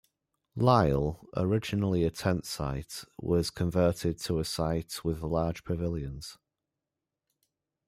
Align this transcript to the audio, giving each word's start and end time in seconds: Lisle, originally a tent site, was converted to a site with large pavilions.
Lisle, 0.55 1.27
originally 1.37 2.03
a 2.03 2.09
tent 2.09 2.43
site, 2.47 3.03
was 3.19 3.51
converted 3.51 4.17
to 4.21 4.39
a 4.39 4.43
site 4.43 5.03
with 5.05 5.21
large 5.21 5.63
pavilions. 5.63 6.39